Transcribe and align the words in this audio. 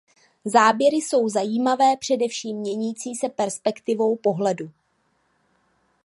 Záběry 0.45 0.95
jsou 0.97 1.29
zajímavé 1.29 1.97
především 1.97 2.57
měnící 2.57 3.15
se 3.15 3.29
perspektivou 3.29 4.15
pohledu. 4.15 4.71